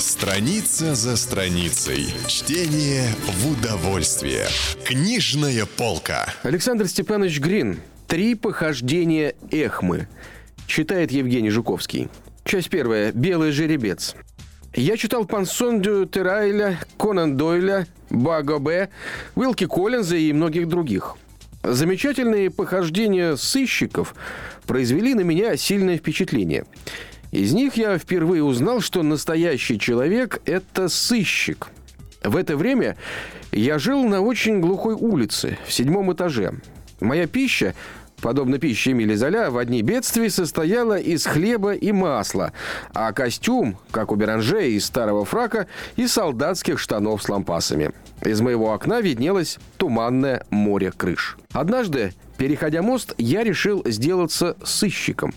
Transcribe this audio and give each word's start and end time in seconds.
Страница 0.00 0.94
за 0.94 1.14
страницей. 1.14 2.06
Чтение 2.26 3.04
в 3.22 3.52
удовольствие. 3.52 4.46
Книжная 4.82 5.66
полка. 5.66 6.26
Александр 6.42 6.88
Степанович 6.88 7.38
Грин. 7.38 7.80
Три 8.06 8.34
похождения 8.34 9.34
Эхмы. 9.50 10.08
Читает 10.66 11.12
Евгений 11.12 11.50
Жуковский. 11.50 12.08
Часть 12.44 12.70
первая. 12.70 13.12
Белый 13.12 13.52
жеребец. 13.52 14.14
Я 14.74 14.96
читал 14.96 15.26
Пансон 15.26 15.82
дю 15.82 16.06
Терайля, 16.06 16.80
Конан 16.98 17.36
Дойля, 17.36 17.86
Багобе, 18.08 18.88
Уилки 19.34 19.66
Коллинза 19.66 20.16
и 20.16 20.32
многих 20.32 20.66
других. 20.66 21.16
Замечательные 21.62 22.50
похождения 22.50 23.36
сыщиков 23.36 24.14
произвели 24.66 25.12
на 25.12 25.20
меня 25.20 25.58
сильное 25.58 25.98
впечатление– 25.98 26.64
из 27.30 27.52
них 27.52 27.76
я 27.76 27.96
впервые 27.98 28.42
узнал, 28.42 28.80
что 28.80 29.02
настоящий 29.02 29.78
человек– 29.78 30.40
это 30.44 30.88
сыщик. 30.88 31.68
В 32.22 32.36
это 32.36 32.56
время 32.56 32.96
я 33.52 33.78
жил 33.78 34.04
на 34.04 34.20
очень 34.20 34.60
глухой 34.60 34.94
улице, 34.94 35.58
в 35.66 35.72
седьмом 35.72 36.12
этаже. 36.12 36.54
Моя 37.00 37.26
пища, 37.26 37.74
подобно 38.20 38.58
пище 38.58 38.90
Эмили 38.90 39.14
Золя, 39.14 39.50
в 39.50 39.58
одни 39.58 39.80
бедствия 39.82 40.28
состояла 40.28 40.98
из 40.98 41.24
хлеба 41.24 41.72
и 41.72 41.92
масла, 41.92 42.52
а 42.92 43.12
костюм, 43.12 43.78
как 43.90 44.12
у 44.12 44.16
Беранже, 44.16 44.68
из 44.70 44.84
старого 44.84 45.24
фрака 45.24 45.66
и 45.96 46.06
солдатских 46.06 46.78
штанов 46.78 47.22
с 47.22 47.28
лампасами. 47.28 47.92
Из 48.22 48.40
моего 48.40 48.72
окна 48.72 49.00
виднелось 49.00 49.58
туманное 49.78 50.44
море 50.50 50.92
крыш. 50.94 51.38
Однажды, 51.52 52.12
переходя 52.36 52.82
мост, 52.82 53.14
я 53.16 53.44
решил 53.44 53.82
сделаться 53.86 54.56
сыщиком. 54.62 55.32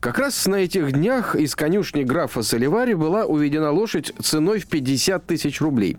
Как 0.00 0.18
раз 0.18 0.46
на 0.46 0.56
этих 0.56 0.92
днях 0.92 1.36
из 1.36 1.54
конюшни 1.54 2.04
графа 2.04 2.40
Соливари 2.40 2.94
была 2.94 3.26
уведена 3.26 3.70
лошадь 3.70 4.14
ценой 4.22 4.58
в 4.58 4.66
50 4.66 5.26
тысяч 5.26 5.60
рублей. 5.60 5.98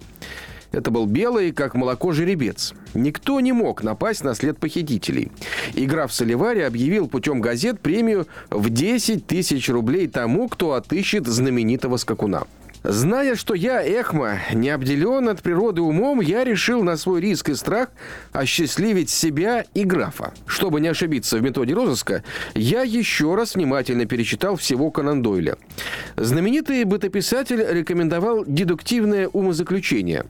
Это 0.71 0.89
был 0.89 1.05
белый, 1.05 1.51
как 1.51 1.75
молоко, 1.75 2.11
жеребец. 2.11 2.73
Никто 2.95 3.39
не 3.41 3.51
мог 3.51 3.83
напасть 3.83 4.23
на 4.23 4.33
след 4.33 4.57
похитителей. 4.57 5.31
И 5.75 5.85
граф 5.85 6.11
Соливари 6.11 6.61
объявил 6.61 7.07
путем 7.07 7.41
газет 7.41 7.79
премию 7.79 8.25
в 8.49 8.71
10 8.71 9.27
тысяч 9.27 9.69
рублей 9.69 10.07
тому, 10.07 10.49
кто 10.49 10.73
отыщет 10.73 11.27
знаменитого 11.27 11.97
скакуна. 11.97 12.47
Зная, 12.83 13.35
что 13.35 13.53
я, 13.53 13.83
Эхма, 13.83 14.39
не 14.53 14.69
обделен 14.69 15.29
от 15.29 15.41
природы 15.43 15.81
умом, 15.81 16.19
я 16.19 16.43
решил 16.43 16.83
на 16.83 16.97
свой 16.97 17.21
риск 17.21 17.49
и 17.49 17.53
страх 17.53 17.89
осчастливить 18.31 19.11
себя 19.11 19.65
и 19.75 19.83
графа. 19.83 20.33
Чтобы 20.47 20.81
не 20.81 20.87
ошибиться 20.87 21.37
в 21.37 21.43
методе 21.43 21.75
розыска, 21.75 22.23
я 22.55 22.81
еще 22.81 23.35
раз 23.35 23.53
внимательно 23.53 24.05
перечитал 24.05 24.55
всего 24.55 24.89
Конан 24.89 25.21
Дойля. 25.21 25.57
Знаменитый 26.15 26.83
бытописатель 26.85 27.63
рекомендовал 27.69 28.45
дедуктивное 28.47 29.27
умозаключение. 29.27 30.25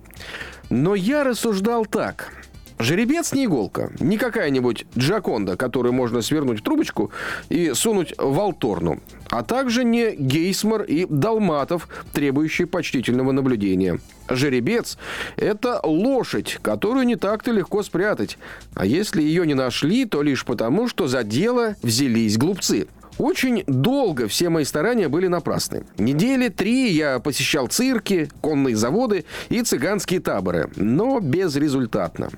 Но 0.70 0.94
я 0.96 1.24
рассуждал 1.24 1.86
так– 1.86 2.34
Жеребец 2.82 3.32
не 3.34 3.46
иголка, 3.46 3.92
не 4.00 4.18
какая-нибудь 4.18 4.86
джаконда, 4.98 5.56
которую 5.56 5.94
можно 5.94 6.22
свернуть 6.22 6.62
в 6.62 6.64
трубочку 6.64 7.12
и 7.50 7.74
сунуть 7.74 8.16
в 8.18 8.40
алторну, 8.40 9.00
а 9.32 9.44
также 9.44 9.84
не 9.84 10.16
гейсмар 10.16 10.84
и 10.84 11.08
далматов, 11.10 11.88
требующие 12.14 12.68
почтительного 12.68 13.32
наблюдения. 13.32 14.00
Жеребец– 14.30 14.98
это 15.38 15.80
лошадь, 15.84 16.60
которую 16.62 17.06
не 17.06 17.16
так-то 17.16 17.52
легко 17.52 17.82
спрятать, 17.82 18.38
а 18.76 18.86
если 18.86 19.22
ее 19.22 19.48
не 19.48 19.56
нашли, 19.56 20.06
то 20.06 20.22
лишь 20.22 20.46
потому, 20.46 20.88
что 20.88 21.08
за 21.08 21.24
дело 21.24 21.76
взялись 21.82 22.38
глупцы– 22.38 22.88
очень 23.18 23.64
долго 23.68 24.28
все 24.28 24.50
мои 24.50 24.64
старания 24.64 25.08
были 25.08 25.28
напрасны. 25.28 25.84
Недели 26.00 26.48
три 26.48 26.92
я 26.92 27.20
посещал 27.20 27.68
цирки, 27.68 28.30
конные 28.42 28.76
заводы 28.76 29.26
и 29.50 29.62
цыганские 29.62 30.22
таборы, 30.22 30.72
но 30.76 31.20
безрезультатно. 31.20 32.30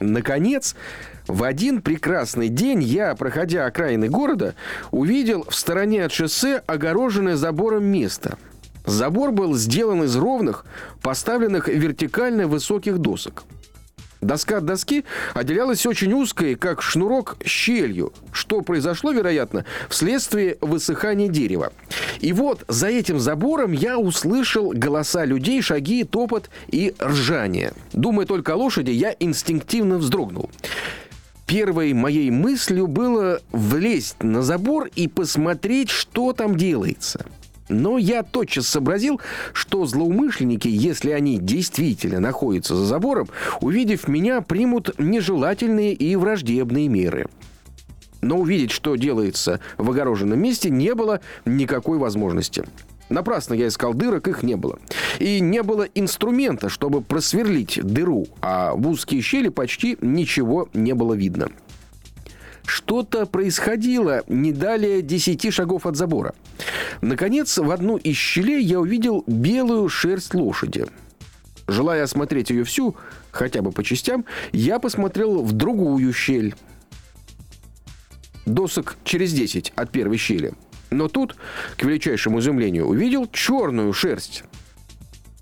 Наконец, 0.00 0.76
в 1.28 1.44
один 1.44 1.82
прекрасный 1.82 2.48
день 2.48 2.82
я, 2.82 3.14
проходя 3.14 3.66
окраины 3.66 4.08
города, 4.08 4.54
увидел 4.90 5.44
в 5.48 5.54
стороне 5.54 6.04
от 6.04 6.12
шоссе 6.12 6.62
огороженное 6.66 7.36
забором 7.36 7.84
место. 7.84 8.38
Забор 8.86 9.30
был 9.30 9.54
сделан 9.54 10.04
из 10.04 10.16
ровных, 10.16 10.64
поставленных 11.02 11.68
вертикально 11.68 12.48
высоких 12.48 12.98
досок– 12.98 13.44
Доска 14.20 14.58
от 14.58 14.64
доски 14.64 15.04
отделялась 15.34 15.86
очень 15.86 16.12
узкой, 16.12 16.56
как 16.56 16.82
шнурок, 16.82 17.36
щелью, 17.44 18.12
что 18.32 18.62
произошло, 18.62 19.12
вероятно, 19.12 19.64
вследствие 19.88 20.58
высыхания 20.60 21.28
дерева. 21.28 21.72
И 22.20 22.32
вот 22.32 22.64
за 22.66 22.88
этим 22.88 23.20
забором 23.20 23.72
я 23.72 23.98
услышал 23.98 24.72
голоса 24.74 25.24
людей, 25.24 25.62
шаги, 25.62 26.02
топот 26.02 26.50
и 26.68 26.94
ржание. 27.00 27.72
Думая 27.92 28.26
только 28.26 28.54
о 28.54 28.56
лошади, 28.56 28.90
я 28.90 29.14
инстинктивно 29.18 29.98
вздрогнул. 29.98 30.50
Первой 31.48 31.94
моей 31.94 32.30
мыслью 32.30 32.86
было 32.86 33.40
влезть 33.50 34.22
на 34.22 34.42
забор 34.42 34.88
и 34.94 35.08
посмотреть, 35.08 35.90
что 35.90 36.32
там 36.32 36.56
делается– 36.56 37.26
но 37.68 37.98
я 37.98 38.22
тотчас 38.22 38.66
сообразил, 38.66 39.20
что 39.52 39.84
злоумышленники, 39.84 40.68
если 40.68 41.10
они 41.10 41.38
действительно 41.38 42.20
находятся 42.20 42.74
за 42.74 42.86
забором, 42.86 43.28
увидев 43.60 44.08
меня, 44.08 44.40
примут 44.40 44.98
нежелательные 44.98 45.92
и 45.92 46.16
враждебные 46.16 46.88
меры. 46.88 47.26
Но 48.20 48.38
увидеть, 48.38 48.70
что 48.70 48.96
делается 48.96 49.60
в 49.76 49.90
огороженном 49.90 50.40
месте, 50.40 50.70
не 50.70 50.94
было 50.94 51.20
никакой 51.44 51.98
возможности. 51.98 52.64
Напрасно 53.08 53.54
я 53.54 53.68
искал 53.68 53.94
дырок, 53.94 54.28
их 54.28 54.42
не 54.42 54.56
было. 54.56 54.78
И 55.18 55.40
не 55.40 55.62
было 55.62 55.84
инструмента, 55.94 56.68
чтобы 56.68 57.00
просверлить 57.00 57.80
дыру, 57.82 58.26
а 58.40 58.74
в 58.74 58.86
узкие 58.88 59.22
щели 59.22 59.48
почти 59.48 59.96
ничего 60.00 60.68
не 60.74 60.94
было 60.94 61.14
видно. 61.14 61.48
Что-то 62.66 63.24
происходило 63.24 64.22
не 64.28 64.52
далее 64.52 65.00
десяти 65.00 65.50
шагов 65.50 65.86
от 65.86 65.96
забора. 65.96 66.34
Наконец, 67.00 67.56
в 67.56 67.70
одну 67.70 67.96
из 67.96 68.16
щелей 68.16 68.62
я 68.62 68.78
увидел 68.78 69.24
белую 69.26 69.88
шерсть 69.88 70.34
лошади. 70.34 70.86
Желая 71.66 72.02
осмотреть 72.04 72.50
ее 72.50 72.64
всю, 72.64 72.94
хотя 73.30 73.62
бы 73.62 73.72
по 73.72 73.82
частям, 73.82 74.26
я 74.52 74.78
посмотрел 74.78 75.42
в 75.42 75.52
другую 75.52 76.12
щель. 76.12 76.54
Досок 78.44 78.96
через 79.04 79.32
десять 79.32 79.72
от 79.74 79.90
первой 79.90 80.18
щели. 80.18 80.52
Но 80.90 81.08
тут, 81.08 81.36
к 81.76 81.82
величайшему 81.82 82.40
изумлению, 82.40 82.86
увидел 82.86 83.26
черную 83.30 83.92
шерсть. 83.92 84.44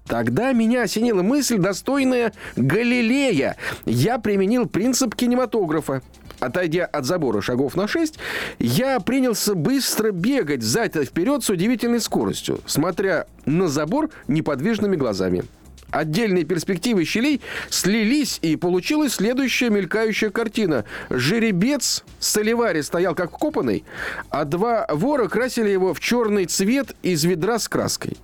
Тогда 0.06 0.52
меня 0.52 0.82
осенила 0.82 1.22
мысль, 1.22 1.58
достойная 1.58 2.32
Галилея. 2.54 3.56
Я 3.84 4.18
применил 4.18 4.66
принцип 4.66 5.14
кинематографа. 5.14 6.02
Отойдя 6.38 6.84
от 6.84 7.06
забора 7.06 7.40
шагов 7.40 7.76
на 7.76 7.88
6, 7.88 8.18
я 8.58 9.00
принялся 9.00 9.54
быстро 9.54 10.10
бегать 10.10 10.60
взад 10.60 10.94
вперед 10.94 11.42
с 11.42 11.50
удивительной 11.50 12.00
скоростью, 12.00 12.60
смотря 12.66 13.26
на 13.46 13.68
забор 13.68 14.10
неподвижными 14.28 14.96
глазами. 14.96 15.44
Отдельные 15.90 16.44
перспективы 16.44 17.04
щелей 17.04 17.40
слились, 17.70 18.38
и 18.42 18.56
получилась 18.56 19.14
следующая 19.14 19.70
мелькающая 19.70 20.30
картина. 20.30 20.84
Жеребец 21.10 22.04
Соливари 22.18 22.80
стоял 22.80 23.14
как 23.14 23.30
вкопанный, 23.30 23.84
а 24.30 24.44
два 24.44 24.86
вора 24.90 25.28
красили 25.28 25.70
его 25.70 25.94
в 25.94 26.00
черный 26.00 26.46
цвет 26.46 26.94
из 27.02 27.24
ведра 27.24 27.58
с 27.58 27.68
краской. 27.68 28.16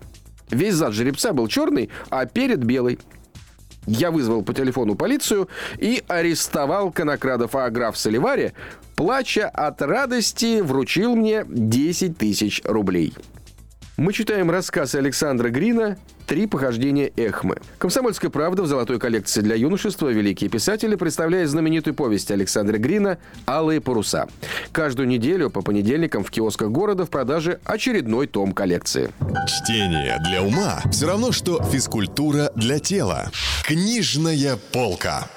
Весь 0.50 0.74
зад 0.74 0.92
жеребца 0.92 1.32
был 1.32 1.48
черный, 1.48 1.88
а 2.10 2.26
перед 2.26 2.62
белый. 2.62 2.98
Я 3.86 4.10
вызвал 4.10 4.42
по 4.42 4.54
телефону 4.54 4.94
полицию 4.94 5.48
и 5.78 6.04
арестовал 6.06 6.92
конокрадов, 6.92 7.56
а 7.56 7.68
граф 7.70 7.96
Соливари, 7.96 8.52
плача 8.94 9.48
от 9.48 9.82
радости, 9.82 10.60
вручил 10.60 11.16
мне 11.16 11.44
10 11.48 12.16
тысяч 12.16 12.60
рублей. 12.64 13.14
Мы 14.02 14.12
читаем 14.12 14.50
рассказ 14.50 14.96
Александра 14.96 15.48
Грина 15.48 15.96
«Три 16.26 16.48
похождения 16.48 17.12
Эхмы». 17.14 17.58
«Комсомольская 17.78 18.32
правда» 18.32 18.64
в 18.64 18.66
золотой 18.66 18.98
коллекции 18.98 19.42
для 19.42 19.54
юношества 19.54 20.08
«Великие 20.08 20.50
писатели» 20.50 20.96
представляет 20.96 21.48
знаменитую 21.48 21.94
повесть 21.94 22.32
Александра 22.32 22.78
Грина 22.78 23.18
«Алые 23.46 23.80
паруса». 23.80 24.26
Каждую 24.72 25.06
неделю 25.06 25.50
по 25.50 25.62
понедельникам 25.62 26.24
в 26.24 26.32
киосках 26.32 26.70
города 26.70 27.06
в 27.06 27.10
продаже 27.10 27.60
очередной 27.62 28.26
том 28.26 28.54
коллекции. 28.54 29.12
Чтение 29.46 30.18
для 30.28 30.42
ума 30.42 30.82
все 30.90 31.06
равно, 31.06 31.30
что 31.30 31.62
физкультура 31.62 32.50
для 32.56 32.80
тела. 32.80 33.30
Книжная 33.62 34.58
полка. 34.72 35.28